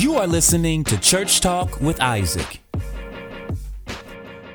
You 0.00 0.14
are 0.14 0.26
listening 0.26 0.82
to 0.84 0.98
Church 0.98 1.42
Talk 1.42 1.78
with 1.82 2.00
Isaac. 2.00 2.62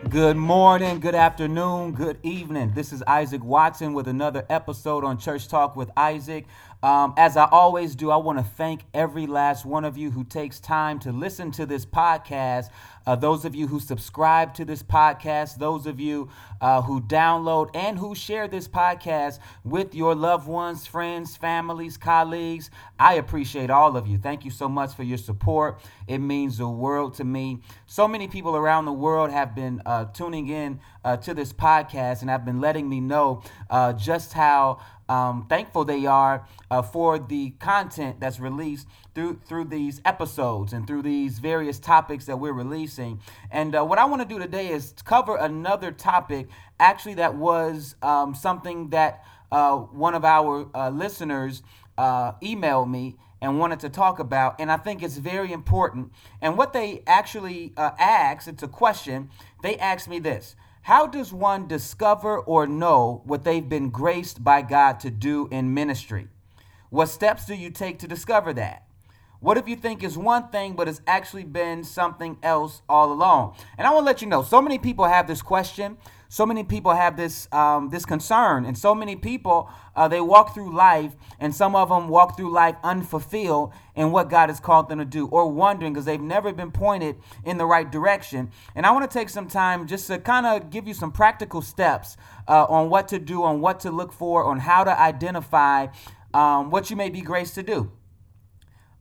Good 0.10 0.38
morning, 0.38 1.00
good 1.00 1.14
afternoon, 1.14 1.92
good 1.92 2.18
evening. 2.24 2.72
This 2.74 2.92
is 2.92 3.04
Isaac 3.04 3.44
Watson 3.44 3.94
with 3.94 4.08
another 4.08 4.44
episode 4.50 5.04
on 5.04 5.20
Church 5.20 5.48
Talk 5.48 5.76
with 5.76 5.92
Isaac. 5.96 6.48
Um, 6.84 7.14
as 7.18 7.38
I 7.38 7.46
always 7.46 7.96
do, 7.96 8.12
I 8.12 8.18
want 8.18 8.38
to 8.38 8.44
thank 8.44 8.82
every 8.94 9.28
last 9.28 9.66
one 9.66 9.86
of 9.86 9.98
you 9.98 10.12
who 10.12 10.24
takes 10.24 10.60
time 10.60 11.00
to 11.00 11.12
listen 11.12 11.52
to 11.54 11.66
this 11.66 11.86
podcast. 11.86 12.70
Uh, 13.08 13.16
those 13.16 13.46
of 13.46 13.54
you 13.54 13.68
who 13.68 13.80
subscribe 13.80 14.54
to 14.56 14.66
this 14.66 14.82
podcast, 14.82 15.58
those 15.58 15.86
of 15.86 16.00
you 16.00 16.30
uh, 16.60 16.82
who 16.82 17.02
download 17.02 17.70
and 17.76 18.00
who 18.00 18.16
share 18.16 18.48
this 18.48 18.68
podcast 18.68 19.40
with 19.64 19.94
your 19.94 20.16
loved 20.16 20.48
ones, 20.48 20.88
friends, 20.88 21.36
families, 21.38 21.98
colleagues. 21.98 22.72
I 23.00 23.16
appreciate 23.16 23.70
all 23.70 23.96
of 23.96 24.08
you. 24.08 24.18
Thank 24.18 24.44
you 24.44 24.52
so 24.52 24.68
much 24.68 24.94
for 24.96 25.04
your 25.04 25.20
support. 25.20 25.80
It 26.08 26.18
means 26.18 26.58
the 26.58 26.68
world 26.68 27.14
to 27.16 27.24
me. 27.24 27.60
So 27.86 28.08
many 28.08 28.28
people 28.28 28.56
around 28.56 28.86
the 28.86 28.94
world 28.94 29.30
have 29.30 29.54
been 29.54 29.82
uh, 29.86 30.06
tuning 30.06 30.48
in 30.50 30.80
uh, 31.04 31.18
to 31.18 31.36
this 31.36 31.54
podcast 31.54 32.22
and 32.22 32.30
have 32.30 32.44
been 32.44 32.60
letting 32.60 32.90
me 32.90 33.00
know 33.00 33.44
uh, 33.70 33.94
just 33.94 34.34
how 34.34 34.80
um, 35.10 35.46
thankful 35.48 35.86
they 35.86 36.06
are 36.06 36.48
uh, 36.72 36.82
for 36.82 37.20
the 37.20 37.52
content 37.60 38.20
that's 38.20 38.40
released 38.40 38.88
through 39.14 39.40
through 39.48 39.66
these 39.66 40.02
episodes 40.06 40.74
and 40.74 40.86
through 40.88 41.02
these 41.02 41.40
various 41.40 41.80
topics 41.80 42.26
that 42.26 42.38
we're 42.38 42.54
releasing. 42.54 43.20
And 43.52 43.76
uh, 43.76 43.84
what 43.84 44.00
I 44.00 44.06
want 44.06 44.22
to 44.22 44.28
do 44.28 44.40
today 44.40 44.70
is 44.70 44.94
cover 45.06 45.38
another 45.38 45.92
topic, 45.92 46.48
actually 46.80 47.16
that 47.16 47.36
was 47.36 47.96
um, 48.02 48.36
something 48.36 48.90
that 48.90 49.24
uh, 49.52 49.78
one 49.78 50.16
of 50.16 50.26
our 50.26 50.70
uh, 50.76 50.90
listeners 50.90 51.64
uh, 51.98 52.34
emailed 52.34 52.90
me 52.90 53.16
and 53.42 53.60
wanted 53.60 53.80
to 53.82 53.90
talk 53.90 54.20
about, 54.20 54.60
and 54.60 54.72
I 54.72 54.78
think 54.78 55.04
it's 55.04 55.18
very 55.18 55.52
important. 55.52 56.12
And 56.42 56.58
what 56.58 56.74
they 56.74 57.04
actually 57.06 57.74
uh, 57.78 57.92
asked, 58.00 58.48
it's 58.48 58.64
a 58.64 58.68
question. 58.68 59.30
They 59.62 59.78
asked 59.78 60.08
me 60.08 60.20
this. 60.20 60.56
How 60.86 61.08
does 61.08 61.34
one 61.34 61.68
discover 61.68 62.38
or 62.38 62.68
know 62.68 63.24
what 63.26 63.44
they've 63.44 63.68
been 63.68 63.90
graced 63.90 64.44
by 64.44 64.62
God 64.62 65.00
to 65.00 65.10
do 65.10 65.48
in 65.50 65.74
ministry? 65.74 66.28
What 66.92 67.08
steps 67.08 67.48
do 67.48 67.56
you 67.56 67.72
take 67.72 67.98
to 68.00 68.08
discover 68.08 68.54
that? 68.54 68.86
What 69.40 69.58
if 69.58 69.68
you 69.68 69.78
think 69.78 70.04
is 70.04 70.16
one 70.16 70.50
thing, 70.50 70.74
but 70.74 70.88
it's 70.88 71.02
actually 71.08 71.44
been 71.44 71.84
something 71.84 72.38
else 72.44 72.84
all 72.88 73.12
along? 73.12 73.56
And 73.80 73.88
I 73.88 73.90
want 73.90 74.04
to 74.04 74.06
let 74.06 74.22
you 74.22 74.28
know, 74.28 74.44
so 74.44 74.62
many 74.62 74.78
people 74.78 75.06
have 75.06 75.26
this 75.26 75.42
question. 75.42 75.98
So 76.30 76.46
many 76.46 76.64
people 76.64 76.94
have 76.94 77.16
this 77.18 77.48
um, 77.52 77.90
this 77.90 78.06
concern, 78.06 78.66
and 78.66 78.78
so 78.78 78.96
many 78.96 79.16
people 79.16 79.70
uh, 79.96 80.08
they 80.08 80.22
walk 80.22 80.54
through 80.54 80.76
life, 80.76 81.16
and 81.40 81.54
some 81.54 81.76
of 81.76 81.90
them 81.90 82.10
walk 82.10 82.36
through 82.36 82.52
life 82.52 82.76
unfulfilled 82.84 83.72
in 83.96 84.12
what 84.12 84.30
God 84.30 84.50
has 84.50 84.60
called 84.60 84.90
them 84.90 85.00
to 85.00 85.06
do, 85.06 85.28
or 85.28 85.52
wondering 85.52 85.94
because 85.94 86.06
they've 86.06 86.20
never 86.20 86.52
been 86.52 86.72
pointed 86.72 87.16
in 87.44 87.58
the 87.58 87.66
right 87.66 87.90
direction. 87.92 88.52
And 88.76 88.86
I 88.86 88.92
want 88.92 89.10
to 89.10 89.20
take 89.20 89.30
some 89.30 89.48
time 89.48 89.88
just 89.88 90.08
to 90.08 90.18
kind 90.20 90.46
of 90.46 90.70
give 90.70 90.88
you 90.88 90.94
some 90.94 91.12
practical 91.12 91.62
steps 91.62 92.18
uh, 92.48 92.66
on 92.66 92.90
what 92.90 93.08
to 93.10 93.20
do, 93.20 93.44
on 93.44 93.62
what 93.62 93.80
to 93.82 93.92
look 93.92 94.12
for, 94.12 94.46
on 94.46 94.60
how 94.60 94.84
to 94.84 95.00
identify 95.00 95.88
um, 96.34 96.70
what 96.70 96.90
you 96.90 96.96
may 96.96 97.10
be 97.10 97.22
graced 97.22 97.56
to 97.56 97.64
do. 97.64 97.92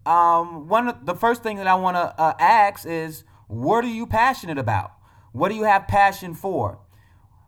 Um, 0.07 0.69
one 0.69 0.89
of 0.89 1.07
the 1.07 1.15
first 1.15 1.43
thing 1.43 1.57
that 1.57 1.67
I 1.67 1.75
want 1.75 1.97
to 1.97 2.21
uh, 2.21 2.35
ask 2.39 2.87
is, 2.87 3.25
what 3.49 3.85
are 3.85 3.89
you 3.89 4.07
passionate 4.07 4.59
about? 4.59 4.93
What 5.33 5.49
do 5.49 5.55
you 5.55 5.65
have 5.65 5.89
passion 5.89 6.35
for? 6.35 6.79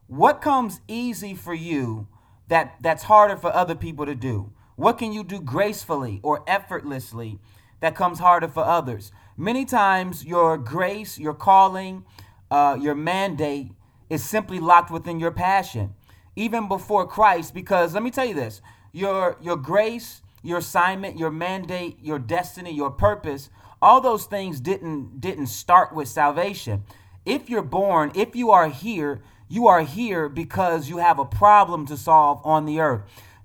What 0.09 0.41
comes 0.41 0.81
easy 0.87 1.35
for 1.35 1.55
you 1.55 2.07
that 2.49 2.77
that's 2.81 3.05
harder 3.05 3.37
for 3.37 3.53
other 3.53 3.75
people 3.75 4.07
to 4.07 4.15
do? 4.15 4.53
What 4.77 4.99
can 4.99 5.13
you 5.13 5.25
do 5.25 5.41
gracefully 5.41 6.21
or 6.23 6.45
effortlessly 6.47 7.41
that 7.81 7.97
comes 7.97 8.21
harder 8.21 8.47
for 8.47 8.65
others? 8.65 9.11
Many 9.37 9.65
times, 9.65 10.25
your 10.25 10.59
grace, 10.59 11.19
your 11.19 11.35
calling, 11.35 12.05
uh, 12.51 12.79
your 12.81 12.95
mandate 12.95 13.73
is 14.09 14.25
simply 14.25 14.61
locked 14.61 14.93
within 14.93 15.19
your 15.19 15.33
passion, 15.33 15.95
even 16.37 16.69
before 16.69 17.07
Christ. 17.07 17.53
Because 17.53 17.95
let 17.95 18.03
me 18.05 18.13
tell 18.13 18.27
you 18.27 18.35
this: 18.35 18.63
your 18.93 19.37
your 19.41 19.57
grace, 19.57 20.23
your 20.43 20.59
assignment, 20.59 21.19
your 21.19 21.33
mandate, 21.33 21.99
your 22.01 22.21
destiny, 22.21 22.73
your 22.73 22.91
purpose, 22.91 23.51
all 23.83 24.01
those 24.01 24.27
things 24.27 24.61
didn't 24.61 25.21
didn't 25.21 25.49
start 25.49 25.93
with 25.93 26.07
salvation. 26.07 26.85
If 27.25 27.51
you're 27.51 27.63
born, 27.63 28.13
if 28.15 28.37
you 28.37 28.53
are 28.53 28.69
here, 28.69 29.21
you 29.49 29.67
are 29.67 29.83
here 29.83 30.29
because 30.29 30.89
you 30.89 30.99
have 30.99 31.19
a 31.19 31.25
problem 31.25 31.87
to 31.87 31.97
solve 31.97 32.41
on 32.45 32.65
the 32.67 32.81
earth. 32.81 33.03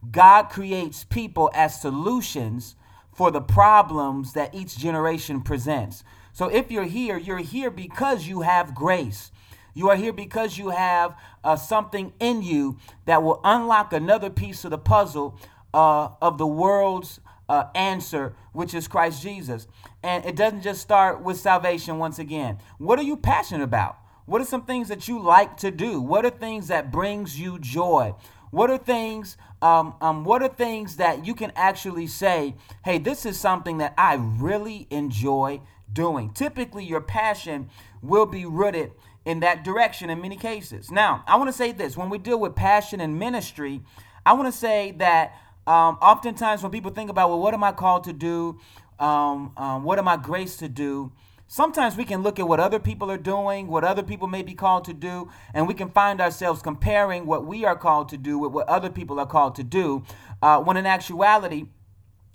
God 0.09 0.44
creates 0.50 1.03
people 1.03 1.51
as 1.53 1.79
solutions 1.79 2.75
for 3.13 3.29
the 3.29 3.41
problems 3.41 4.34
that 4.34 4.56
each 4.56 4.78
generation 4.78 5.41
presents. 5.41 6.03
So 6.34 6.47
if 6.47 6.72
you're 6.72 6.85
here, 6.85 7.17
you're 7.17 7.38
here 7.38 7.69
because 7.69 8.28
you 8.28 8.41
have 8.41 8.73
grace. 8.73 9.31
You 9.73 9.90
are 9.90 9.95
here 9.95 10.13
because 10.13 10.57
you 10.57 10.69
have 10.69 11.16
uh, 11.44 11.56
something 11.56 12.13
in 12.19 12.41
you 12.41 12.78
that 13.06 13.22
will 13.23 13.40
unlock 13.44 13.94
another 13.94 14.29
piece 14.29 14.66
of 14.66 14.72
the 14.72 14.78
puzzle 14.78 15.38
uh, 15.73 16.09
of 16.22 16.38
the 16.38 16.47
world's 16.47 17.19
uh, 17.47 17.66
answer, 17.75 18.34
which 18.53 18.73
is 18.73 18.88
Christ 18.88 19.22
Jesus. 19.22 19.67
And 20.03 20.25
it 20.25 20.35
doesn't 20.35 20.61
just 20.61 20.81
start 20.81 21.22
with 21.22 21.38
salvation 21.38 22.00
once 22.00 22.17
again. 22.17 22.57
What 22.78 22.97
are 22.97 23.03
you 23.03 23.17
passionate 23.17 23.63
about? 23.63 23.97
What 24.31 24.39
are 24.39 24.45
some 24.45 24.63
things 24.63 24.87
that 24.87 25.09
you 25.09 25.19
like 25.19 25.57
to 25.57 25.71
do? 25.71 25.99
What 25.99 26.25
are 26.25 26.29
things 26.29 26.69
that 26.69 26.89
brings 26.89 27.37
you 27.37 27.59
joy? 27.59 28.15
What 28.51 28.69
are 28.69 28.77
things 28.77 29.35
um, 29.61 29.95
um, 29.99 30.23
what 30.23 30.41
are 30.41 30.47
things 30.47 30.95
that 30.95 31.25
you 31.25 31.35
can 31.35 31.51
actually 31.53 32.07
say, 32.07 32.55
hey, 32.85 32.97
this 32.97 33.25
is 33.25 33.37
something 33.37 33.79
that 33.79 33.93
I 33.97 34.13
really 34.15 34.87
enjoy 34.89 35.59
doing? 35.91 36.31
Typically, 36.31 36.85
your 36.85 37.01
passion 37.01 37.69
will 38.01 38.25
be 38.25 38.45
rooted 38.45 38.93
in 39.25 39.41
that 39.41 39.65
direction 39.65 40.09
in 40.09 40.21
many 40.21 40.37
cases. 40.37 40.89
Now, 40.89 41.25
I 41.27 41.35
want 41.35 41.49
to 41.49 41.53
say 41.53 41.73
this 41.73 41.97
when 41.97 42.09
we 42.09 42.17
deal 42.17 42.39
with 42.39 42.55
passion 42.55 43.01
and 43.01 43.19
ministry, 43.19 43.81
I 44.25 44.31
want 44.31 44.47
to 44.51 44.57
say 44.57 44.93
that 44.93 45.35
um, 45.67 45.97
oftentimes 46.01 46.63
when 46.63 46.71
people 46.71 46.91
think 46.91 47.09
about, 47.09 47.27
well, 47.27 47.41
what 47.41 47.53
am 47.53 47.65
I 47.65 47.73
called 47.73 48.05
to 48.05 48.13
do? 48.13 48.61
Um, 48.97 49.51
um, 49.57 49.83
what 49.83 49.99
am 49.99 50.07
I 50.07 50.15
graced 50.15 50.59
to 50.59 50.69
do? 50.69 51.11
Sometimes 51.53 51.97
we 51.97 52.06
can 52.06 52.23
look 52.23 52.39
at 52.39 52.47
what 52.47 52.62
other 52.62 52.79
people 52.79 53.12
are 53.12 53.17
doing, 53.17 53.67
what 53.67 53.84
other 53.84 54.03
people 54.03 54.29
may 54.29 54.41
be 54.41 54.53
called 54.53 54.85
to 54.85 54.94
do, 54.94 55.29
and 55.53 55.67
we 55.67 55.73
can 55.73 55.89
find 55.89 56.22
ourselves 56.22 56.62
comparing 56.62 57.25
what 57.25 57.45
we 57.45 57.66
are 57.66 57.75
called 57.75 58.07
to 58.07 58.17
do 58.17 58.39
with 58.39 58.53
what 58.53 58.69
other 58.69 58.89
people 58.89 59.19
are 59.19 59.25
called 59.25 59.56
to 59.56 59.63
do. 59.66 60.01
Uh, 60.41 60.61
when 60.61 60.78
in 60.78 60.85
actuality, 60.85 61.66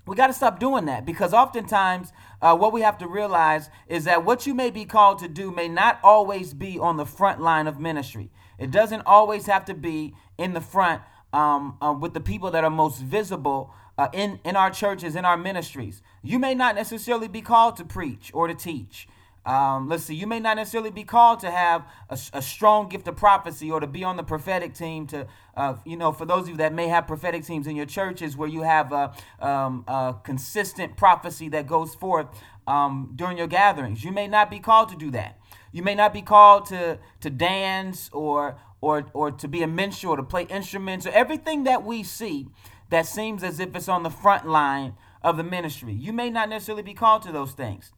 we 0.07 0.17
got 0.17 0.27
to 0.27 0.35
stop 0.35 0.61
doing 0.61 0.85
that 0.85 1.07
because 1.07 1.33
oftentimes 1.33 2.13
uh, 2.43 2.55
what 2.55 2.75
we 2.75 2.83
have 2.83 2.99
to 2.99 3.09
realize 3.09 3.71
is 3.89 4.05
that 4.05 4.23
what 4.23 4.47
you 4.47 4.53
may 4.53 4.71
be 4.71 4.85
called 4.85 5.19
to 5.21 5.29
do 5.29 5.51
may 5.51 5.67
not 5.67 5.99
always 6.03 6.53
be 6.53 6.79
on 6.79 6.99
the 6.99 7.07
front 7.07 7.41
line 7.41 7.67
of 7.67 7.81
ministry. 7.81 8.31
It 8.59 8.71
doesn't 8.71 9.05
always 9.07 9.47
have 9.47 9.65
to 9.65 9.73
be 9.73 10.15
in 10.37 10.53
the 10.53 10.61
front 10.61 11.01
um, 11.33 11.79
uh, 11.81 11.95
with 11.99 12.13
the 12.13 12.21
people 12.21 12.51
that 12.51 12.65
are 12.65 12.71
most 12.71 13.01
visible 13.01 13.73
uh, 13.99 14.09
in, 14.13 14.41
in 14.45 14.57
our 14.57 14.71
churches, 14.71 15.17
in 15.17 15.25
our 15.25 15.37
ministries. 15.37 16.03
You 16.23 16.39
may 16.39 16.55
not 16.55 16.75
necessarily 16.75 17.29
be 17.29 17.41
called 17.41 17.77
to 17.77 17.85
preach 17.85 18.31
or 18.35 18.49
to 18.49 18.55
teach. 18.55 19.09
Um, 19.47 19.89
let's 19.89 20.03
see, 20.03 20.15
you 20.15 20.27
may 20.27 20.41
not 20.41 20.57
necessarily 20.57 20.91
be 20.91 21.05
called 21.05 21.39
to 21.41 21.51
have 21.53 21.85
a, 22.11 22.19
a, 22.33 22.43
strong 22.43 22.89
gift 22.89 23.07
of 23.07 23.15
prophecy 23.15 23.71
or 23.71 23.79
to 23.79 23.87
be 23.87 24.03
on 24.03 24.17
the 24.17 24.25
prophetic 24.25 24.75
team. 24.75 25.07
To, 25.07 25.29
uh, 25.57 25.77
you 25.85 25.97
know, 25.97 26.11
for 26.11 26.27
those 26.27 26.43
of 26.43 26.49
you 26.49 26.57
that 26.57 26.75
may 26.75 26.89
have 26.89 27.07
prophetic 27.07 27.45
teams 27.45 27.69
in 27.69 27.77
your 27.77 27.87
churches 27.87 28.37
where 28.37 28.49
you 28.49 28.63
have 28.63 28.91
a, 28.91 29.15
um, 29.39 29.85
a 29.87 30.17
consistent 30.25 30.97
prophecy 30.97 31.49
that 31.51 31.69
goes 31.69 31.95
forth 31.95 32.27
um, 32.67 33.13
during 33.15 33.39
your 33.39 33.47
gatherings, 33.47 34.03
you 34.03 34.11
may 34.11 34.27
not 34.27 34.51
be 34.51 34.59
called 34.59 34.89
to 34.89 34.97
do 34.97 35.13
that. 35.13 35.39
You 35.71 35.85
may 35.85 35.95
not 35.95 36.13
be 36.13 36.23
called 36.23 36.67
to 36.67 36.99
to 37.21 37.31
dance 37.31 38.11
or 38.13 38.59
or 38.81 39.07
or 39.13 39.31
to 39.31 39.47
be 39.47 39.63
a 39.63 39.69
minstrel 39.69 40.17
to 40.17 40.25
play 40.25 40.45
instruments 40.45 41.07
or 41.07 41.11
everything 41.11 41.65
that 41.65 41.85
we 41.85 42.03
see 42.03 42.49
that 42.91 43.07
seems 43.07 43.43
as 43.43 43.61
if 43.61 43.75
it's 43.75 43.89
on 43.89 44.03
the 44.03 44.11
front 44.11 44.47
line 44.47 44.95
of 45.23 45.37
the 45.37 45.45
ministry. 45.45 45.93
You 45.93 46.13
may 46.13 46.31
not 46.31 46.49
necessarily 46.49 46.83
be 46.83 46.95
called 46.95 47.23
to 47.23 47.33
those 47.33 47.53
things. 47.53 47.93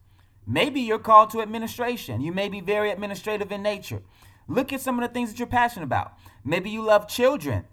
Maybe 0.46 0.80
you're 0.80 0.98
called 0.98 1.30
to 1.30 1.42
administration. 1.42 2.22
You 2.22 2.32
may 2.32 2.48
be 2.48 2.60
very 2.60 2.90
administrative 2.90 3.52
in 3.52 3.62
nature. 3.62 4.02
Look 4.46 4.72
at 4.72 4.80
some 4.80 4.98
of 4.98 5.06
the 5.06 5.12
things 5.12 5.30
that 5.30 5.38
you're 5.38 5.46
passionate 5.46 5.84
about. 5.84 6.14
Maybe 6.42 6.70
you 6.70 6.82
love 6.82 7.06
children. 7.06 7.64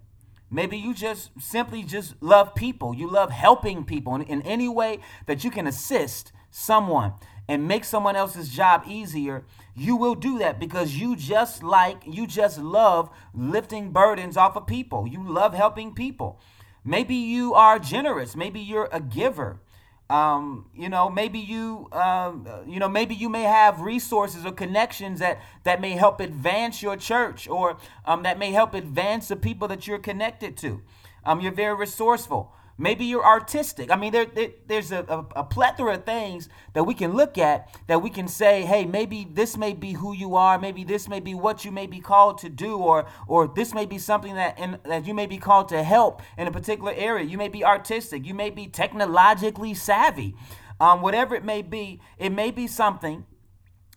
Maybe 0.51 0.77
you 0.77 0.93
just 0.93 1.31
simply 1.39 1.83
just 1.83 2.21
love 2.21 2.53
people. 2.53 2.93
You 2.93 3.09
love 3.09 3.31
helping 3.31 3.85
people 3.85 4.15
in, 4.15 4.23
in 4.23 4.41
any 4.41 4.67
way 4.67 4.99
that 5.25 5.43
you 5.43 5.51
can 5.51 5.67
assist 5.67 6.33
someone 6.51 7.13
and 7.47 7.67
make 7.67 7.85
someone 7.85 8.15
else's 8.15 8.49
job 8.49 8.83
easier. 8.87 9.45
You 9.73 9.95
will 9.95 10.15
do 10.15 10.39
that 10.39 10.59
because 10.59 10.95
you 10.95 11.15
just 11.15 11.63
like, 11.63 12.01
you 12.05 12.27
just 12.27 12.59
love 12.59 13.09
lifting 13.33 13.91
burdens 13.91 14.35
off 14.35 14.55
of 14.55 14.67
people. 14.67 15.07
You 15.07 15.27
love 15.27 15.53
helping 15.53 15.93
people. 15.93 16.39
Maybe 16.85 17.15
you 17.15 17.55
are 17.55 17.79
generous. 17.79 18.35
Maybe 18.35 18.59
you're 18.59 18.89
a 18.91 19.01
giver. 19.01 19.59
Um, 20.07 20.67
you 20.75 20.87
know, 20.87 21.09
maybe 21.09 21.39
you, 21.39 21.89
um, 21.91 22.47
you 22.67 22.79
know, 22.79 22.87
maybe 22.87 23.15
you 23.15 23.27
may 23.27 23.41
have 23.41 23.81
resources 23.81 24.45
or 24.45 24.51
connections 24.51 25.19
that 25.19 25.41
that 25.63 25.81
may 25.81 25.93
help 25.93 26.19
advance 26.19 26.83
your 26.83 26.95
church, 26.95 27.47
or 27.47 27.77
um, 28.05 28.21
that 28.21 28.37
may 28.37 28.51
help 28.51 28.75
advance 28.75 29.29
the 29.29 29.35
people 29.35 29.67
that 29.67 29.87
you're 29.87 29.97
connected 29.97 30.55
to. 30.57 30.81
Um, 31.25 31.41
you're 31.41 31.51
very 31.51 31.75
resourceful. 31.75 32.53
Maybe 32.77 33.05
you're 33.05 33.25
artistic. 33.25 33.89
I 33.89 33.95
mean, 33.95 34.11
there, 34.11 34.25
there 34.25 34.49
there's 34.67 34.91
a, 34.91 35.05
a, 35.07 35.39
a, 35.39 35.43
plethora 35.45 35.93
of 35.93 36.03
things 36.03 36.49
that 36.73 36.83
we 36.83 36.93
can 36.93 37.13
look 37.13 37.37
at 37.37 37.73
that 37.87 38.01
we 38.01 38.09
can 38.09 38.27
say, 38.27 38.63
hey, 38.63 38.83
maybe 38.83 39.25
this 39.31 39.55
may 39.55 39.71
be 39.71 39.93
who 39.93 40.13
you 40.13 40.35
are. 40.35 40.59
Maybe 40.59 40.83
this 40.83 41.07
may 41.07 41.21
be 41.21 41.33
what 41.33 41.63
you 41.63 41.71
may 41.71 41.87
be 41.87 42.01
called 42.01 42.37
to 42.39 42.49
do, 42.49 42.75
or 42.77 43.07
or 43.27 43.47
this 43.47 43.73
may 43.73 43.85
be 43.85 43.97
something 43.97 44.35
that 44.35 44.59
in, 44.59 44.77
that 44.83 45.07
you 45.07 45.13
may 45.13 45.25
be 45.25 45.37
called 45.37 45.69
to 45.69 45.83
help 45.83 46.21
in 46.37 46.47
a 46.47 46.51
particular 46.51 46.91
area. 46.93 47.23
You 47.23 47.37
may 47.37 47.47
be 47.47 47.63
artistic. 47.63 48.25
You 48.25 48.33
may 48.33 48.49
be 48.49 48.67
technologically 48.67 49.73
savvy. 49.73 50.35
Um, 50.77 51.01
whatever 51.01 51.33
it 51.35 51.45
may 51.45 51.61
be, 51.61 52.01
it 52.17 52.31
may 52.31 52.51
be 52.51 52.67
something 52.67 53.25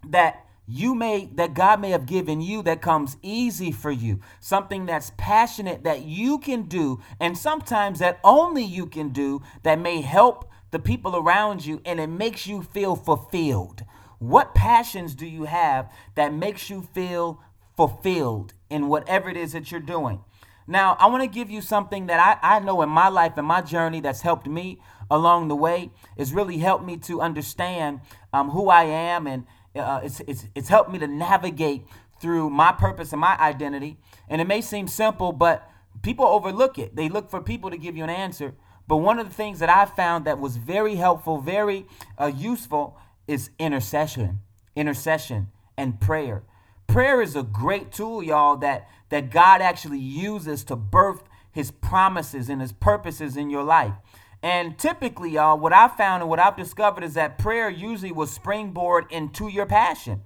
that 0.07 0.47
you 0.71 0.95
may 0.95 1.31
that 1.35 1.55
God 1.55 1.81
may 1.81 1.91
have 1.91 2.05
given 2.05 2.43
you 2.43 2.63
that 2.65 2.83
comes 2.83 3.17
easy 3.23 3.73
for 3.73 3.91
you, 3.91 4.21
something 4.39 4.85
that's 4.85 5.13
passionate 5.17 5.83
that 5.85 6.03
you 6.03 6.39
can 6.39 6.65
do, 6.65 7.01
and 7.19 7.37
sometimes 7.39 8.01
that 8.01 8.21
only 8.23 8.65
you 8.65 8.87
can 8.87 9.09
do 9.09 9.43
that 9.63 9.81
may 9.81 10.03
help 10.03 10.51
the 10.71 10.79
people 10.79 11.17
around 11.17 11.65
you 11.65 11.81
and 11.87 11.99
it 11.99 12.09
makes 12.09 12.47
you 12.47 12.63
feel 12.63 12.95
fulfilled. 12.95 13.83
What 14.19 14.55
passions 14.55 15.15
do 15.15 15.27
you 15.27 15.45
have 15.45 15.91
that 16.17 16.35
makes 16.35 16.69
you 16.69 16.83
feel 16.83 17.41
fulfilled 17.75 18.53
in 18.69 18.89
whatever 18.89 19.31
it 19.31 19.39
is 19.39 19.53
that 19.53 19.73
you're 19.73 19.81
doing? 19.81 20.21
Now, 20.67 20.99
I 21.01 21.07
want 21.07 21.23
to 21.23 21.29
give 21.29 21.51
you 21.51 21.63
something 21.63 22.09
that 22.09 22.39
I, 22.43 22.57
I 22.57 22.59
know 22.59 22.83
in 22.83 22.91
my 22.91 23.09
life 23.09 23.39
and 23.39 23.47
my 23.47 23.63
journey 23.63 24.01
that's 24.01 24.21
helped 24.21 24.47
me 24.47 24.81
along 25.11 25.49
the 25.49 25.57
way. 25.57 25.91
It's 26.19 26.33
really 26.33 26.59
helped 26.59 26.85
me 26.85 26.99
to 26.99 27.23
understand 27.23 28.01
um, 28.35 28.51
who 28.51 28.69
I 28.69 28.85
am 28.85 29.27
and 29.27 29.47
uh, 29.79 30.01
it's, 30.03 30.21
it's, 30.21 30.47
it's 30.55 30.69
helped 30.69 30.91
me 30.91 30.99
to 30.99 31.07
navigate 31.07 31.85
through 32.21 32.51
my 32.51 32.73
purpose 32.73 33.13
and 33.13 33.21
my 33.21 33.37
identity. 33.39 33.99
And 34.29 34.41
it 34.41 34.47
may 34.47 34.61
seem 34.61 34.89
simple, 34.89 35.33
but 35.33 35.71
people 36.03 36.27
overlook 36.27 36.79
it. 36.79 36.97
They 36.97 37.09
look 37.09 37.31
for 37.31 37.41
people 37.41 37.71
to 37.71 37.79
give 37.79 37.97
you 37.97 38.05
an 38.05 38.11
answer. 38.11 38.55
But 38.87 38.97
one 38.97 39.19
of 39.19 39.29
the 39.29 39.35
things 39.35 39.59
that 39.59 39.69
I 39.69 39.85
found 39.85 40.25
that 40.25 40.39
was 40.39 40.57
very 40.57 40.97
helpful, 40.97 41.39
very 41.39 41.87
uh, 42.19 42.33
useful, 42.35 42.97
is 43.27 43.51
intercession, 43.59 44.41
intercession, 44.75 45.49
and 45.77 46.01
prayer. 46.01 46.43
Prayer 46.87 47.21
is 47.21 47.37
a 47.37 47.43
great 47.43 47.93
tool, 47.93 48.23
y'all, 48.23 48.57
that 48.57 48.89
that 49.11 49.31
God 49.31 49.61
actually 49.61 49.99
uses 49.99 50.65
to 50.65 50.77
birth 50.77 51.23
His 51.53 51.71
promises 51.71 52.49
and 52.49 52.61
His 52.61 52.73
purposes 52.73 53.37
in 53.37 53.51
your 53.51 53.63
life. 53.63 53.95
And 54.43 54.79
typically, 54.79 55.33
y'all, 55.33 55.59
what 55.59 55.73
I've 55.73 55.97
found 55.97 56.23
and 56.23 56.31
what 56.31 56.39
I've 56.39 56.57
discovered 56.57 57.03
is 57.03 57.15
that 57.15 57.39
prayer 57.39 57.69
usually 57.69 58.13
will 58.13 58.27
springboard 58.27 59.07
into 59.11 59.49
your 59.49 59.67
passion. 59.67 60.23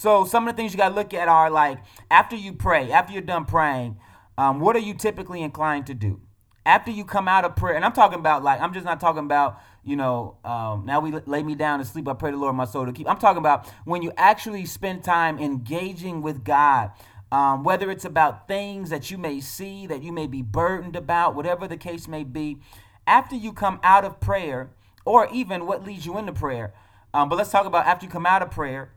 So 0.00 0.24
some 0.24 0.48
of 0.48 0.56
the 0.56 0.56
things 0.56 0.72
you 0.72 0.78
got 0.78 0.90
to 0.90 0.94
look 0.94 1.12
at 1.12 1.28
are 1.28 1.50
like 1.50 1.78
after 2.10 2.34
you 2.34 2.54
pray, 2.54 2.90
after 2.90 3.12
you're 3.12 3.20
done 3.20 3.44
praying, 3.44 3.98
um, 4.38 4.58
what 4.58 4.74
are 4.74 4.80
you 4.80 4.94
typically 4.94 5.42
inclined 5.42 5.86
to 5.88 5.94
do? 5.94 6.22
After 6.64 6.90
you 6.90 7.04
come 7.04 7.28
out 7.28 7.44
of 7.44 7.54
prayer, 7.54 7.74
and 7.74 7.84
I'm 7.84 7.92
talking 7.92 8.18
about 8.18 8.42
like 8.42 8.60
I'm 8.62 8.72
just 8.72 8.86
not 8.86 8.98
talking 8.98 9.24
about 9.24 9.60
you 9.84 9.96
know 9.96 10.38
um, 10.42 10.86
now 10.86 11.00
we 11.00 11.12
lay 11.26 11.42
me 11.42 11.54
down 11.54 11.80
to 11.80 11.84
sleep. 11.84 12.08
I 12.08 12.14
pray 12.14 12.30
the 12.30 12.38
Lord 12.38 12.54
my 12.54 12.64
soul 12.64 12.86
to 12.86 12.92
keep. 12.92 13.08
I'm 13.08 13.18
talking 13.18 13.38
about 13.38 13.66
when 13.84 14.00
you 14.00 14.12
actually 14.16 14.64
spend 14.64 15.04
time 15.04 15.38
engaging 15.38 16.22
with 16.22 16.44
God. 16.44 16.92
Um, 17.32 17.62
whether 17.62 17.90
it's 17.92 18.04
about 18.04 18.48
things 18.48 18.90
that 18.90 19.10
you 19.10 19.16
may 19.16 19.40
see, 19.40 19.86
that 19.86 20.02
you 20.02 20.12
may 20.12 20.26
be 20.26 20.42
burdened 20.42 20.96
about, 20.96 21.36
whatever 21.36 21.68
the 21.68 21.76
case 21.76 22.08
may 22.08 22.24
be, 22.24 22.58
after 23.06 23.36
you 23.36 23.52
come 23.52 23.80
out 23.82 24.04
of 24.04 24.20
prayer, 24.20 24.70
or 25.04 25.28
even 25.32 25.66
what 25.66 25.84
leads 25.84 26.06
you 26.06 26.18
into 26.18 26.32
prayer. 26.32 26.72
Um, 27.12 27.28
but 27.28 27.36
let's 27.36 27.50
talk 27.50 27.66
about 27.66 27.86
after 27.86 28.06
you 28.06 28.10
come 28.10 28.26
out 28.26 28.42
of 28.42 28.50
prayer, 28.50 28.92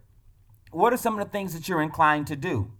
what 0.71 0.93
are 0.93 0.97
some 0.97 1.17
of 1.17 1.25
the 1.25 1.31
things 1.31 1.53
that 1.53 1.67
you're 1.67 1.81
inclined 1.81 2.27
to 2.27 2.35
do? 2.35 2.71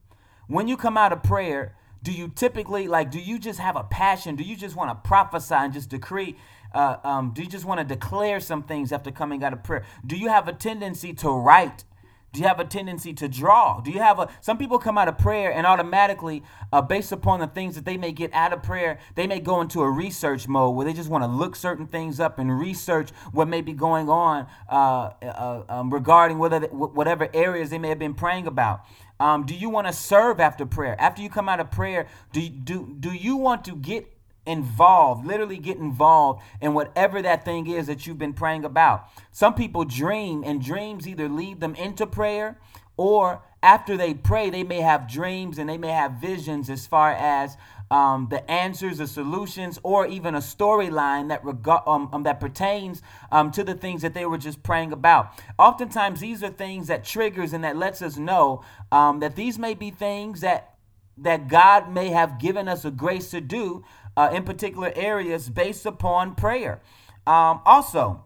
When 0.47 0.67
you 0.67 0.77
come 0.77 0.97
out 0.97 1.13
of 1.13 1.23
prayer, 1.23 1.75
do 2.03 2.11
you 2.11 2.27
typically 2.27 2.87
like 2.87 3.09
do 3.09 3.19
you 3.19 3.39
just 3.39 3.59
have 3.59 3.75
a 3.75 3.83
passion 3.83 4.35
do 4.35 4.43
you 4.43 4.55
just 4.55 4.75
want 4.75 4.89
to 4.89 5.07
prophesy 5.07 5.55
and 5.55 5.73
just 5.73 5.89
decree 5.89 6.35
uh, 6.75 6.97
um, 7.03 7.31
do 7.33 7.41
you 7.41 7.47
just 7.47 7.65
want 7.65 7.79
to 7.79 7.85
declare 7.85 8.39
some 8.39 8.61
things 8.61 8.91
after 8.91 9.09
coming 9.11 9.43
out 9.43 9.53
of 9.53 9.63
prayer 9.63 9.83
do 10.05 10.17
you 10.17 10.27
have 10.27 10.47
a 10.47 10.53
tendency 10.53 11.13
to 11.13 11.29
write 11.29 11.85
do 12.33 12.41
you 12.41 12.47
have 12.47 12.59
a 12.59 12.65
tendency 12.65 13.13
to 13.13 13.27
draw? 13.27 13.79
Do 13.79 13.91
you 13.91 13.99
have 13.99 14.17
a 14.17 14.27
some 14.41 14.57
people 14.57 14.79
come 14.79 14.97
out 14.97 15.07
of 15.07 15.19
prayer 15.19 15.53
and 15.53 15.67
automatically, 15.67 16.41
uh, 16.71 16.81
based 16.81 17.11
upon 17.11 17.39
the 17.39 17.47
things 17.47 17.75
that 17.75 17.85
they 17.85 17.95
may 17.95 18.11
get 18.11 18.33
out 18.33 18.51
of 18.51 18.63
prayer, 18.63 18.97
they 19.13 19.27
may 19.27 19.39
go 19.39 19.61
into 19.61 19.81
a 19.81 19.89
research 19.89 20.47
mode 20.47 20.75
where 20.75 20.83
they 20.83 20.93
just 20.93 21.09
want 21.09 21.23
to 21.23 21.27
look 21.27 21.55
certain 21.55 21.85
things 21.85 22.19
up 22.19 22.39
and 22.39 22.59
research 22.59 23.11
what 23.31 23.47
may 23.47 23.61
be 23.61 23.71
going 23.71 24.09
on 24.09 24.47
uh, 24.67 25.11
uh, 25.21 25.63
um, 25.69 25.93
regarding 25.93 26.39
whether 26.39 26.61
whatever 26.71 27.29
areas 27.35 27.69
they 27.69 27.77
may 27.77 27.89
have 27.89 27.99
been 27.99 28.15
praying 28.15 28.47
about. 28.47 28.81
Um, 29.19 29.45
do 29.45 29.53
you 29.53 29.69
want 29.69 29.85
to 29.85 29.93
serve 29.93 30.39
after 30.39 30.65
prayer? 30.65 30.99
After 30.99 31.21
you 31.21 31.29
come 31.29 31.47
out 31.47 31.59
of 31.59 31.69
prayer, 31.69 32.07
do 32.31 32.49
do 32.49 32.95
do 32.99 33.13
you 33.13 33.37
want 33.37 33.63
to 33.65 33.75
get 33.75 34.12
involved, 34.45 35.25
literally 35.25 35.57
get 35.57 35.77
involved 35.77 36.41
in 36.61 36.73
whatever 36.73 37.21
that 37.21 37.45
thing 37.45 37.67
is 37.67 37.87
that 37.87 38.05
you've 38.05 38.19
been 38.19 38.33
praying 38.33 38.65
about. 38.65 39.07
Some 39.31 39.53
people 39.53 39.85
dream, 39.85 40.43
and 40.45 40.63
dreams 40.63 41.07
either 41.07 41.29
lead 41.29 41.59
them 41.59 41.75
into 41.75 42.05
prayer 42.05 42.59
or 42.97 43.41
after 43.63 43.95
they 43.95 44.13
pray, 44.13 44.49
they 44.49 44.63
may 44.63 44.81
have 44.81 45.09
dreams 45.09 45.57
and 45.57 45.69
they 45.69 45.77
may 45.77 45.91
have 45.91 46.13
visions 46.13 46.69
as 46.69 46.85
far 46.85 47.11
as 47.11 47.57
um, 47.89 48.27
the 48.29 48.49
answers, 48.49 48.97
the 48.97 49.07
solutions, 49.07 49.79
or 49.83 50.05
even 50.05 50.35
a 50.35 50.39
storyline 50.39 51.29
that 51.29 51.43
reg- 51.45 51.67
um, 51.87 52.09
um, 52.11 52.23
that 52.23 52.39
pertains 52.39 53.01
um, 53.31 53.51
to 53.51 53.63
the 53.63 53.73
things 53.73 54.01
that 54.01 54.13
they 54.13 54.25
were 54.25 54.37
just 54.37 54.63
praying 54.63 54.91
about. 54.91 55.31
Oftentimes, 55.57 56.19
these 56.19 56.43
are 56.43 56.49
things 56.49 56.87
that 56.87 57.05
triggers 57.05 57.53
and 57.53 57.63
that 57.63 57.77
lets 57.77 58.01
us 58.01 58.17
know 58.17 58.63
um, 58.91 59.19
that 59.21 59.35
these 59.35 59.57
may 59.57 59.73
be 59.73 59.91
things 59.91 60.41
that 60.41 60.69
that 61.15 61.47
God 61.47 61.91
may 61.91 62.09
have 62.09 62.39
given 62.39 62.67
us 62.67 62.85
a 62.85 62.91
grace 62.91 63.29
to 63.31 63.39
do 63.39 63.85
uh, 64.15 64.29
in 64.33 64.43
particular 64.43 64.91
areas 64.95 65.49
based 65.49 65.85
upon 65.85 66.35
prayer. 66.35 66.81
Um, 67.25 67.61
also, 67.65 68.23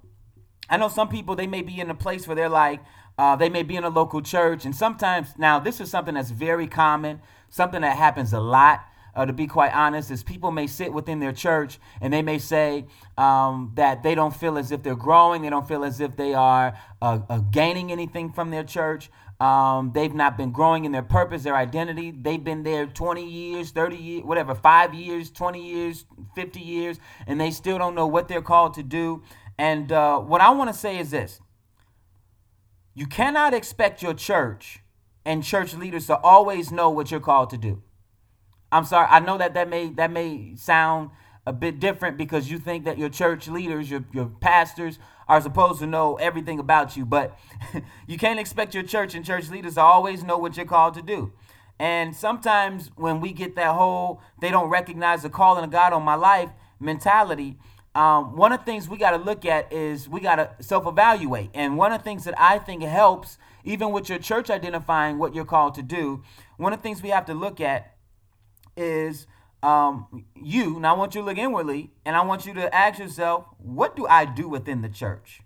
I 0.70 0.78
know 0.78 0.90
some 0.90 1.10
people 1.10 1.36
they 1.36 1.48
may 1.48 1.62
be 1.62 1.80
in 1.80 1.90
a 1.90 1.96
place 1.96 2.28
where 2.28 2.36
they're 2.36 2.50
like 2.50 2.82
uh, 3.18 3.36
they 3.36 3.50
may 3.50 3.64
be 3.64 3.76
in 3.76 3.84
a 3.84 3.90
local 3.90 4.22
church, 4.22 4.66
and 4.66 4.76
sometimes 4.76 5.30
now 5.38 5.60
this 5.60 5.82
is 5.82 5.90
something 5.90 6.14
that's 6.14 6.30
very 6.30 6.68
common, 6.68 7.22
something 7.50 7.82
that 7.82 7.98
happens 7.98 8.32
a 8.32 8.40
lot. 8.40 8.86
Uh, 9.18 9.26
to 9.26 9.34
be 9.34 9.48
quite 9.48 9.74
honest, 9.74 10.12
is 10.12 10.24
people 10.24 10.52
may 10.52 10.68
sit 10.68 10.94
within 10.94 11.20
their 11.20 11.34
church 11.34 11.80
and 12.02 12.14
they 12.14 12.22
may 12.22 12.38
say 12.38 12.86
um, 13.18 13.72
that 13.74 14.04
they 14.04 14.14
don't 14.14 14.36
feel 14.36 14.60
as 14.60 14.72
if 14.72 14.84
they're 14.84 14.96
growing, 14.96 15.42
they 15.42 15.50
don't 15.50 15.68
feel 15.68 15.84
as 15.84 16.00
if 16.00 16.16
they 16.16 16.36
are 16.36 16.78
uh, 17.02 17.20
uh 17.28 17.40
gaining 17.52 17.92
anything 17.92 18.32
from 18.32 18.52
their 18.52 18.64
church. 18.64 19.10
Um, 19.40 19.92
they've 19.94 20.14
not 20.14 20.38
been 20.38 20.52
growing 20.52 20.86
in 20.86 20.92
their 20.92 21.02
purpose, 21.02 21.42
their 21.42 21.56
identity. 21.56 22.12
They've 22.12 22.44
been 22.44 22.62
there 22.62 22.86
20 22.86 23.28
years, 23.28 23.72
30 23.72 23.96
years, 23.96 24.24
whatever, 24.24 24.54
five 24.54 24.94
years, 24.94 25.32
20 25.32 25.68
years, 25.68 26.06
50 26.36 26.60
years, 26.60 27.00
and 27.26 27.42
they 27.42 27.50
still 27.50 27.80
don't 27.80 27.96
know 27.96 28.08
what 28.08 28.28
they're 28.28 28.42
called 28.42 28.76
to 28.76 28.84
do. 28.84 29.24
And 29.58 29.92
uh, 29.92 30.20
what 30.20 30.42
I 30.42 30.52
want 30.52 30.72
to 30.72 30.80
say 30.80 31.00
is 31.00 31.10
this 31.10 31.40
you 32.94 33.08
cannot 33.08 33.56
expect 33.56 34.04
your 34.04 34.14
church 34.14 34.80
and 35.26 35.44
church 35.44 35.74
leaders 35.74 36.06
to 36.08 36.18
always 36.18 36.72
know 36.72 36.90
what 36.92 37.10
you're 37.10 37.20
called 37.20 37.50
to 37.50 37.58
do. 37.58 37.82
I'm 38.78 38.86
sorry, 38.86 39.08
I 39.10 39.20
know 39.20 39.40
that 39.40 39.56
that 39.56 39.70
may 39.70 39.90
that 39.94 40.12
may 40.12 40.54
sound 40.56 41.10
a 41.48 41.52
bit 41.52 41.80
different 41.80 42.16
because 42.16 42.52
you 42.52 42.60
think 42.60 42.86
that 42.86 43.00
your 43.00 43.10
church 43.10 43.48
leaders, 43.48 43.90
your, 43.90 44.06
your 44.14 44.28
pastors, 44.28 45.00
are 45.28 45.42
supposed 45.42 45.80
to 45.80 45.88
know 45.88 46.18
everything 46.18 46.60
about 46.60 46.96
you. 46.96 47.04
But 47.04 47.36
you 48.08 48.20
can't 48.20 48.40
expect 48.40 48.76
your 48.76 48.84
church 48.84 49.16
and 49.16 49.26
church 49.26 49.50
leaders 49.50 49.76
to 49.76 49.82
always 49.82 50.24
know 50.24 50.38
what 50.38 50.58
you're 50.58 50.66
called 50.68 50.94
to 50.94 51.02
do. 51.02 51.34
And 51.80 52.16
sometimes 52.16 52.92
when 52.96 53.20
we 53.20 53.34
get 53.34 53.56
that 53.56 53.74
whole 53.74 54.22
they 54.42 54.52
don't 54.52 54.70
recognize 54.70 55.24
the 55.24 55.32
calling 55.32 55.64
of 55.64 55.72
God 55.72 55.92
on 55.92 56.04
my 56.04 56.16
life 56.16 56.52
mentality, 56.80 57.58
um, 57.96 58.36
one 58.36 58.52
of 58.52 58.60
the 58.60 58.66
things 58.66 58.88
we 58.88 58.98
got 58.98 59.12
to 59.12 59.18
look 59.18 59.44
at 59.44 59.74
is 59.74 60.08
we 60.08 60.20
got 60.20 60.36
to 60.36 60.64
self 60.64 60.86
evaluate. 60.86 61.50
And 61.56 61.78
one 61.78 61.92
of 61.94 61.98
the 61.98 62.04
things 62.04 62.26
that 62.26 62.40
I 62.40 62.60
think 62.60 62.84
helps, 62.84 63.40
even 63.64 63.92
with 63.92 64.08
your 64.08 64.20
church 64.20 64.52
identifying 64.52 65.18
what 65.18 65.34
you're 65.34 65.46
called 65.46 65.74
to 65.76 65.82
do, 65.82 66.22
one 66.58 66.74
of 66.74 66.80
the 66.80 66.84
things 66.84 67.02
we 67.02 67.10
have 67.10 67.26
to 67.26 67.34
look 67.34 67.60
at 67.60 67.97
is 68.78 69.28
um, 69.64 70.26
you, 70.36 70.80
now 70.80 70.96
I 70.96 70.98
want 70.98 71.16
you 71.16 71.22
to 71.22 71.26
look 71.26 71.38
inwardly, 71.38 71.92
and 72.06 72.16
I 72.16 72.24
want 72.24 72.46
you 72.46 72.54
to 72.54 72.74
ask 72.74 73.00
yourself, 73.00 73.46
what 73.58 73.96
do 73.96 74.06
I 74.08 74.26
do 74.26 74.48
within 74.48 74.82
the 74.82 74.90
church? 74.90 75.42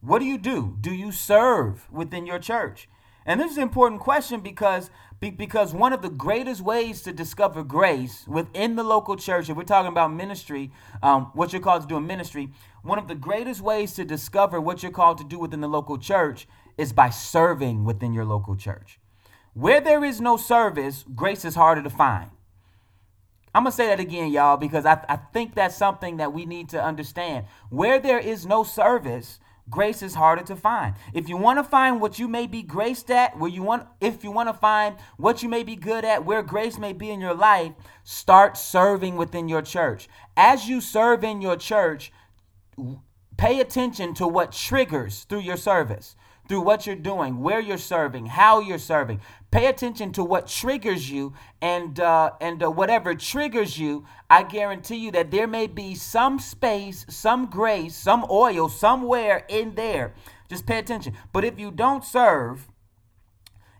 What 0.00 0.20
do 0.20 0.24
you 0.24 0.38
do? 0.38 0.76
Do 0.80 0.92
you 0.92 1.10
serve 1.10 1.90
within 1.90 2.26
your 2.26 2.38
church? 2.38 2.88
And 3.26 3.40
this 3.40 3.50
is 3.50 3.56
an 3.58 3.64
important 3.64 4.00
question 4.00 4.40
because 4.40 4.90
because 5.20 5.74
one 5.74 5.92
of 5.92 6.00
the 6.00 6.08
greatest 6.08 6.60
ways 6.60 7.02
to 7.02 7.12
discover 7.12 7.64
grace 7.64 8.24
within 8.28 8.76
the 8.76 8.84
local 8.84 9.16
church, 9.16 9.50
if 9.50 9.56
we're 9.56 9.64
talking 9.64 9.90
about 9.90 10.12
ministry, 10.12 10.70
um, 11.02 11.32
what 11.34 11.52
you're 11.52 11.60
called 11.60 11.82
to 11.82 11.88
do 11.88 11.96
in 11.96 12.06
ministry, 12.06 12.50
one 12.82 13.00
of 13.00 13.08
the 13.08 13.16
greatest 13.16 13.60
ways 13.60 13.94
to 13.94 14.04
discover 14.04 14.60
what 14.60 14.80
you're 14.80 14.92
called 14.92 15.18
to 15.18 15.24
do 15.24 15.40
within 15.40 15.60
the 15.60 15.68
local 15.68 15.98
church 15.98 16.46
is 16.76 16.92
by 16.92 17.10
serving 17.10 17.84
within 17.84 18.12
your 18.14 18.24
local 18.24 18.54
church. 18.54 19.00
Where 19.58 19.80
there 19.80 20.04
is 20.04 20.20
no 20.20 20.36
service, 20.36 21.04
grace 21.16 21.44
is 21.44 21.56
harder 21.56 21.82
to 21.82 21.90
find. 21.90 22.30
I'm 23.52 23.64
going 23.64 23.72
to 23.72 23.76
say 23.76 23.88
that 23.88 23.98
again, 23.98 24.30
y'all, 24.30 24.56
because 24.56 24.86
I, 24.86 25.04
I 25.08 25.16
think 25.16 25.56
that's 25.56 25.76
something 25.76 26.18
that 26.18 26.32
we 26.32 26.46
need 26.46 26.68
to 26.68 26.80
understand. 26.80 27.46
Where 27.68 27.98
there 27.98 28.20
is 28.20 28.46
no 28.46 28.62
service, 28.62 29.40
grace 29.68 30.00
is 30.00 30.14
harder 30.14 30.44
to 30.44 30.54
find. 30.54 30.94
If 31.12 31.28
you 31.28 31.36
want 31.36 31.58
to 31.58 31.64
find 31.64 32.00
what 32.00 32.20
you 32.20 32.28
may 32.28 32.46
be 32.46 32.62
graced 32.62 33.10
at, 33.10 33.36
where 33.36 33.50
you 33.50 33.64
want 33.64 33.88
if 34.00 34.22
you 34.22 34.30
want 34.30 34.48
to 34.48 34.52
find 34.52 34.94
what 35.16 35.42
you 35.42 35.48
may 35.48 35.64
be 35.64 35.74
good 35.74 36.04
at, 36.04 36.24
where 36.24 36.44
grace 36.44 36.78
may 36.78 36.92
be 36.92 37.10
in 37.10 37.20
your 37.20 37.34
life, 37.34 37.72
start 38.04 38.56
serving 38.56 39.16
within 39.16 39.48
your 39.48 39.62
church. 39.62 40.08
As 40.36 40.68
you 40.68 40.80
serve 40.80 41.24
in 41.24 41.42
your 41.42 41.56
church, 41.56 42.12
pay 43.36 43.58
attention 43.58 44.14
to 44.14 44.28
what 44.28 44.52
triggers 44.52 45.24
through 45.24 45.40
your 45.40 45.56
service 45.56 46.14
through 46.48 46.62
what 46.62 46.86
you're 46.86 46.96
doing, 46.96 47.40
where 47.40 47.60
you're 47.60 47.78
serving, 47.78 48.26
how 48.26 48.60
you're 48.60 48.78
serving. 48.78 49.20
Pay 49.50 49.66
attention 49.66 50.12
to 50.12 50.24
what 50.24 50.46
triggers 50.46 51.10
you, 51.10 51.34
and 51.60 52.00
uh, 52.00 52.30
and 52.40 52.62
uh, 52.62 52.70
whatever 52.70 53.14
triggers 53.14 53.78
you, 53.78 54.06
I 54.28 54.42
guarantee 54.42 54.96
you 54.96 55.10
that 55.12 55.30
there 55.30 55.46
may 55.46 55.66
be 55.66 55.94
some 55.94 56.38
space, 56.38 57.06
some 57.08 57.46
grace, 57.46 57.94
some 57.94 58.26
oil 58.30 58.68
somewhere 58.68 59.44
in 59.48 59.74
there. 59.74 60.14
Just 60.48 60.66
pay 60.66 60.78
attention. 60.78 61.14
But 61.32 61.44
if 61.44 61.58
you 61.58 61.70
don't 61.70 62.04
serve, 62.04 62.68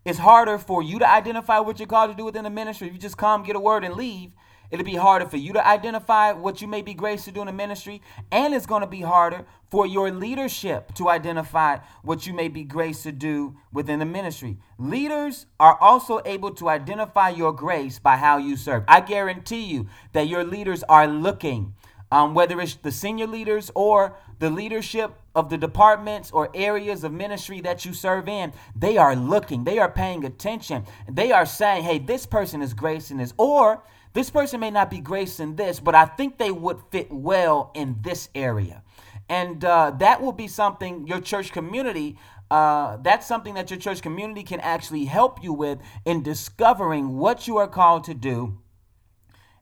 it's 0.04 0.18
harder 0.18 0.58
for 0.58 0.82
you 0.82 0.98
to 0.98 1.10
identify 1.10 1.58
what 1.58 1.78
you're 1.78 1.88
called 1.88 2.10
to 2.10 2.16
do 2.16 2.24
within 2.24 2.44
the 2.44 2.50
ministry. 2.50 2.88
If 2.88 2.92
you 2.94 2.98
just 2.98 3.16
come, 3.16 3.42
get 3.42 3.56
a 3.56 3.60
word, 3.60 3.84
and 3.84 3.94
leave, 3.94 4.32
It'll 4.70 4.84
be 4.84 4.96
harder 4.96 5.26
for 5.26 5.38
you 5.38 5.52
to 5.54 5.66
identify 5.66 6.32
what 6.32 6.60
you 6.60 6.68
may 6.68 6.82
be 6.82 6.94
graced 6.94 7.24
to 7.24 7.32
do 7.32 7.40
in 7.40 7.46
the 7.46 7.52
ministry, 7.52 8.02
and 8.30 8.52
it's 8.52 8.66
going 8.66 8.82
to 8.82 8.86
be 8.86 9.00
harder 9.00 9.46
for 9.70 9.86
your 9.86 10.10
leadership 10.10 10.94
to 10.94 11.08
identify 11.08 11.78
what 12.02 12.26
you 12.26 12.32
may 12.34 12.48
be 12.48 12.64
graced 12.64 13.02
to 13.04 13.12
do 13.12 13.56
within 13.72 13.98
the 13.98 14.04
ministry. 14.04 14.58
Leaders 14.78 15.46
are 15.58 15.78
also 15.80 16.20
able 16.24 16.50
to 16.52 16.68
identify 16.68 17.30
your 17.30 17.52
grace 17.52 17.98
by 17.98 18.16
how 18.16 18.38
you 18.38 18.56
serve. 18.56 18.84
I 18.88 19.00
guarantee 19.00 19.62
you 19.62 19.86
that 20.12 20.28
your 20.28 20.44
leaders 20.44 20.82
are 20.84 21.06
looking, 21.06 21.74
um, 22.10 22.34
whether 22.34 22.60
it's 22.60 22.76
the 22.76 22.92
senior 22.92 23.26
leaders 23.26 23.70
or 23.74 24.16
the 24.38 24.50
leadership 24.50 25.14
of 25.34 25.50
the 25.50 25.58
departments 25.58 26.30
or 26.30 26.50
areas 26.54 27.04
of 27.04 27.12
ministry 27.12 27.60
that 27.60 27.84
you 27.84 27.92
serve 27.92 28.28
in, 28.28 28.52
they 28.74 28.96
are 28.96 29.16
looking, 29.16 29.64
they 29.64 29.78
are 29.78 29.90
paying 29.90 30.24
attention, 30.24 30.84
they 31.10 31.32
are 31.32 31.46
saying, 31.46 31.84
hey, 31.84 31.98
this 31.98 32.26
person 32.26 32.62
is 32.62 32.72
gracing 32.74 33.18
this, 33.18 33.34
or 33.36 33.82
this 34.12 34.30
person 34.30 34.60
may 34.60 34.70
not 34.70 34.90
be 34.90 35.00
graced 35.00 35.40
in 35.40 35.56
this, 35.56 35.80
but 35.80 35.94
I 35.94 36.04
think 36.04 36.38
they 36.38 36.50
would 36.50 36.80
fit 36.90 37.10
well 37.10 37.70
in 37.74 37.96
this 38.02 38.28
area. 38.34 38.82
And 39.28 39.64
uh, 39.64 39.92
that 39.98 40.22
will 40.22 40.32
be 40.32 40.48
something 40.48 41.06
your 41.06 41.20
church 41.20 41.52
community, 41.52 42.16
uh, 42.50 42.96
that's 43.02 43.26
something 43.26 43.54
that 43.54 43.70
your 43.70 43.78
church 43.78 44.00
community 44.00 44.42
can 44.42 44.60
actually 44.60 45.04
help 45.04 45.42
you 45.42 45.52
with 45.52 45.78
in 46.04 46.22
discovering 46.22 47.18
what 47.18 47.46
you 47.46 47.58
are 47.58 47.68
called 47.68 48.04
to 48.04 48.14
do. 48.14 48.58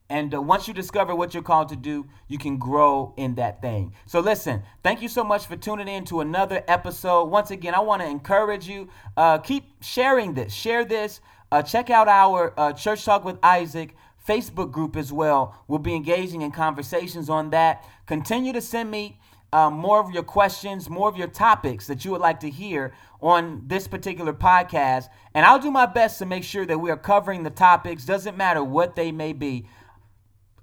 And 0.09 0.33
uh, 0.33 0.41
once 0.41 0.69
you 0.69 0.75
discover 0.75 1.17
what 1.17 1.35
you're 1.35 1.43
called 1.43 1.69
to 1.71 1.76
do, 1.76 2.07
you 2.29 2.38
can 2.38 2.59
grow 2.59 3.12
in 3.17 3.35
that 3.37 3.61
thing. 3.61 3.93
So, 4.07 4.21
listen, 4.21 4.62
thank 4.85 5.03
you 5.03 5.09
so 5.09 5.25
much 5.25 5.47
for 5.47 5.57
tuning 5.57 5.88
in 5.88 6.05
to 6.07 6.21
another 6.21 6.62
episode. 6.69 7.25
Once 7.25 7.50
again, 7.50 7.75
I 7.75 7.81
want 7.81 8.03
to 8.03 8.09
encourage 8.09 8.69
you 8.69 8.88
uh, 9.17 9.38
keep 9.38 9.83
sharing 9.83 10.35
this, 10.35 10.55
share 10.55 10.85
this. 10.85 11.21
Uh, 11.50 11.62
check 11.62 11.91
out 11.91 12.09
our 12.09 12.53
uh, 12.57 12.73
Church 12.73 13.05
Talk 13.05 13.25
with 13.25 13.38
Isaac 13.43 13.97
Facebook 14.26 14.73
group 14.73 14.97
as 14.97 15.12
well. 15.12 15.62
We'll 15.68 15.78
be 15.78 15.95
engaging 15.95 16.42
in 16.42 16.50
conversations 16.50 17.30
on 17.30 17.50
that. 17.50 17.85
Continue 18.06 18.52
to 18.52 18.61
send 18.61 18.90
me 18.90 19.18
um, 19.52 19.75
more 19.75 20.00
of 20.00 20.11
your 20.11 20.23
questions, 20.23 20.90
more 20.90 21.09
of 21.09 21.16
your 21.16 21.28
topics 21.28 21.87
that 21.87 22.04
you 22.04 22.11
would 22.11 22.21
like 22.21 22.40
to 22.40 22.50
hear 22.50 22.92
on 23.21 23.62
this 23.66 23.88
particular 23.88 24.33
podcast. 24.33 25.09
And 25.35 25.47
I'll 25.47 25.59
do 25.59 25.71
my 25.71 25.87
best 25.87 26.18
to 26.18 26.26
make 26.26 26.45
sure 26.45 26.66
that 26.66 26.78
we 26.78 26.90
are 26.90 26.97
covering 26.97 27.42
the 27.42 27.50
topics, 27.50 28.04
doesn't 28.04 28.37
matter 28.37 28.62
what 28.62 28.97
they 28.97 29.12
may 29.12 29.33
be. 29.33 29.66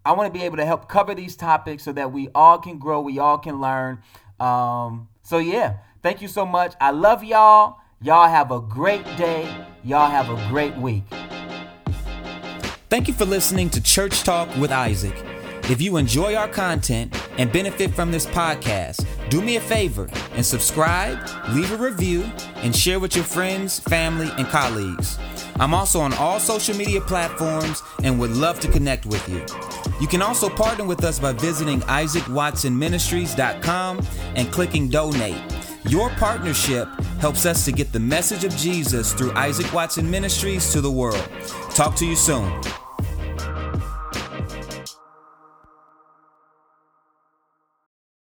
I 0.05 0.11
want 0.11 0.33
to 0.33 0.37
be 0.37 0.45
able 0.45 0.57
to 0.57 0.65
help 0.65 0.89
cover 0.89 1.15
these 1.15 1.35
topics 1.35 1.83
so 1.83 1.93
that 1.93 2.11
we 2.11 2.27
all 2.35 2.57
can 2.57 2.77
grow, 2.77 3.01
we 3.01 3.19
all 3.19 3.37
can 3.37 3.61
learn. 3.61 4.01
Um, 4.39 5.07
so, 5.21 5.37
yeah, 5.37 5.77
thank 6.01 6.21
you 6.21 6.27
so 6.27 6.45
much. 6.45 6.73
I 6.81 6.91
love 6.91 7.23
y'all. 7.23 7.77
Y'all 8.01 8.27
have 8.27 8.51
a 8.51 8.59
great 8.59 9.05
day. 9.17 9.65
Y'all 9.83 10.09
have 10.09 10.29
a 10.29 10.49
great 10.49 10.75
week. 10.75 11.05
Thank 12.93 13.07
you 13.07 13.15
for 13.15 13.25
listening 13.25 13.71
to 13.71 13.81
Church 13.81 14.21
Talk 14.21 14.55
with 14.57 14.71
Isaac. 14.71 15.15
If 15.67 15.81
you 15.81 15.97
enjoy 15.97 16.35
our 16.35 16.47
content 16.47 17.19
and 17.39 17.51
benefit 17.51 17.91
from 17.95 18.11
this 18.11 18.27
podcast, 18.27 19.03
do 19.31 19.41
me 19.41 19.55
a 19.55 19.59
favor 19.59 20.07
and 20.33 20.45
subscribe, 20.45 21.17
leave 21.49 21.71
a 21.71 21.77
review, 21.77 22.23
and 22.57 22.75
share 22.75 22.99
with 22.99 23.15
your 23.15 23.25
friends, 23.25 23.79
family, 23.79 24.29
and 24.37 24.45
colleagues. 24.45 25.17
I'm 25.55 25.73
also 25.73 26.01
on 26.01 26.13
all 26.13 26.39
social 26.39 26.77
media 26.77 27.01
platforms 27.01 27.81
and 28.03 28.19
would 28.19 28.37
love 28.37 28.59
to 28.59 28.67
connect 28.67 29.07
with 29.07 29.27
you. 29.27 29.43
You 29.99 30.07
can 30.07 30.21
also 30.21 30.47
partner 30.47 30.85
with 30.85 31.03
us 31.03 31.17
by 31.17 31.33
visiting 31.33 31.81
isaacwatsonministries.com 31.81 34.07
and 34.35 34.51
clicking 34.51 34.89
donate. 34.89 35.41
Your 35.89 36.11
partnership 36.11 36.87
helps 37.19 37.47
us 37.47 37.65
to 37.65 37.71
get 37.71 37.91
the 37.91 37.99
message 37.99 38.43
of 38.43 38.55
Jesus 38.55 39.13
through 39.13 39.33
Isaac 39.33 39.73
Watson 39.73 40.11
Ministries 40.11 40.71
to 40.73 40.79
the 40.79 40.91
world. 40.91 41.27
Talk 41.71 41.95
to 41.95 42.05
you 42.05 42.15
soon. 42.15 42.61